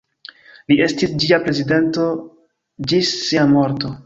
[0.71, 2.09] Li estis ĝia prezidanto
[2.93, 3.95] ĝis sia morto.